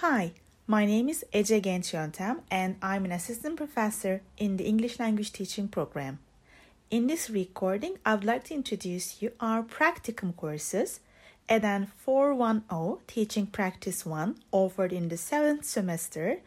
Hi, 0.00 0.32
my 0.66 0.84
name 0.84 1.08
is 1.08 1.24
Ece 1.32 1.58
Genç 1.62 1.94
Yöntem 1.94 2.42
and 2.50 2.76
I'm 2.82 3.06
an 3.06 3.12
assistant 3.12 3.56
professor 3.56 4.20
in 4.36 4.58
the 4.58 4.64
English 4.64 4.98
language 4.98 5.32
teaching 5.32 5.68
program. 5.68 6.18
In 6.90 7.06
this 7.06 7.30
recording, 7.30 7.96
I 8.04 8.14
would 8.14 8.26
like 8.26 8.44
to 8.44 8.54
introduce 8.54 9.22
you 9.22 9.32
our 9.40 9.62
practicum 9.62 10.36
courses 10.36 11.00
EDEN 11.48 11.86
410 11.96 12.98
Teaching 13.06 13.46
Practice 13.46 14.04
1 14.04 14.36
offered 14.52 14.92
in 14.92 15.08
the 15.08 15.16
7th 15.16 15.64
semester 15.64 16.40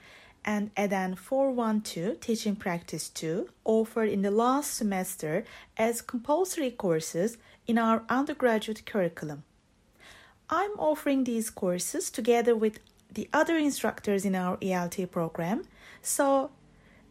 and 0.45 0.69
EDEN 0.77 1.15
412 1.15 2.19
Teaching 2.19 2.55
Practice 2.55 3.09
2 3.09 3.49
offered 3.65 4.09
in 4.09 4.21
the 4.21 4.29
last 4.29 4.75
semester 4.75 5.43
as 5.75 6.03
compulsory 6.03 6.69
courses 6.69 7.39
in 7.65 7.79
our 7.79 8.03
undergraduate 8.09 8.85
curriculum. 8.85 9.41
I'm 10.51 10.77
offering 10.77 11.23
these 11.23 11.49
courses 11.49 12.11
together 12.11 12.55
with 12.55 12.79
the 13.11 13.29
other 13.33 13.57
instructors 13.57 14.25
in 14.25 14.35
our 14.35 14.57
ELT 14.57 15.09
program. 15.11 15.63
So 16.01 16.51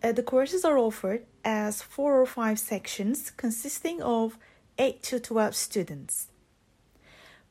uh, 0.03 0.13
the 0.13 0.23
courses 0.23 0.65
are 0.65 0.79
offered 0.79 1.25
as 1.45 1.83
four 1.83 2.21
or 2.21 2.27
five 2.27 2.59
sections 2.59 3.31
consisting 3.31 4.01
of 4.03 4.39
8 4.79 5.03
to 5.05 5.21
12 5.21 5.57
students. 5.57 6.29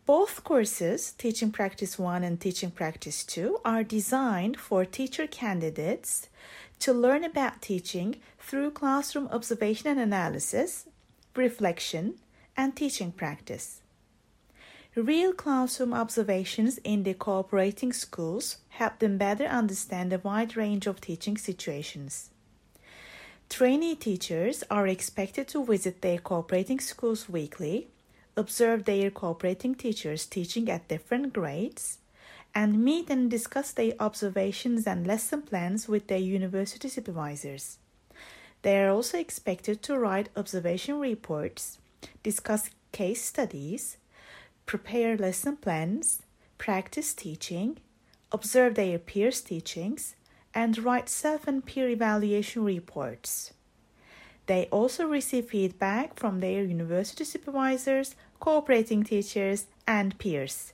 Both 0.05 0.45
courses, 0.45 1.11
Teaching 1.11 1.52
Practice 1.52 1.99
1 1.99 2.23
and 2.23 2.39
Teaching 2.39 2.71
Practice 2.71 3.25
2, 3.25 3.59
are 3.65 3.83
designed 3.83 4.57
for 4.57 4.85
teacher 4.85 5.27
candidates 5.27 6.29
to 6.79 6.93
learn 6.93 7.25
about 7.25 7.61
teaching 7.61 8.16
through 8.39 8.71
classroom 8.71 9.27
observation 9.33 9.89
and 9.89 9.99
analysis, 9.99 10.88
reflection, 11.35 12.16
and 12.55 12.73
teaching 12.73 13.11
practice. 13.11 13.81
Real 14.97 15.31
classroom 15.31 15.93
observations 15.93 16.79
in 16.79 17.03
the 17.03 17.13
cooperating 17.13 17.93
schools 17.93 18.57
help 18.69 18.97
them 18.97 19.19
better 19.19 19.45
understand 19.45 20.11
a 20.11 20.17
wide 20.17 20.57
range 20.57 20.88
of 20.88 20.99
teaching 20.99 21.38
situations. 21.38 22.31
Trainee 23.47 23.94
teachers 23.94 24.63
are 24.72 24.88
expected 24.88 25.47
to 25.49 25.63
visit 25.63 26.02
their 26.02 26.17
cooperating 26.17 26.80
schools 26.80 27.30
weekly, 27.30 27.89
observe 28.35 28.85
their 28.85 29.11
cooperating 29.11 29.75
teachers 29.75 30.25
teaching 30.25 30.67
at 30.67 30.88
different 30.88 31.31
grades, 31.31 32.00
and 32.55 32.83
meet 32.83 33.07
and 33.11 33.29
discuss 33.29 33.72
their 33.72 33.94
observations 34.00 34.88
and 34.88 35.05
lesson 35.05 35.44
plans 35.44 35.88
with 35.88 36.07
their 36.07 36.17
university 36.17 36.89
supervisors. 36.89 37.77
They 38.63 38.81
are 38.81 38.89
also 38.89 39.19
expected 39.19 39.83
to 39.83 40.00
write 40.00 40.29
observation 40.35 41.00
reports, 41.00 41.77
discuss 42.23 42.72
case 42.91 43.23
studies, 43.23 43.97
prepare 44.67 45.17
lesson 45.17 45.55
plans, 45.55 46.21
practice 46.57 47.13
teaching, 47.15 47.77
observe 48.31 48.75
their 48.75 48.99
peers' 48.99 49.41
teachings, 49.41 50.15
and 50.53 50.77
write 50.77 51.07
self 51.09 51.47
and 51.47 51.65
peer 51.65 51.87
evaluation 51.89 52.63
reports. 52.63 53.53
They 54.45 54.67
also 54.71 55.05
receive 55.05 55.49
feedback 55.49 56.19
from 56.19 56.39
their 56.41 56.63
university 56.63 57.23
supervisors, 57.23 58.15
cooperating 58.39 59.03
teachers, 59.03 59.67
and 59.88 60.17
peers. 60.19 60.73